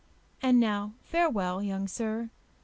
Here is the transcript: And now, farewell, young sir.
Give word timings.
And 0.41 0.59
now, 0.59 0.95
farewell, 1.03 1.61
young 1.61 1.87
sir. 1.87 2.31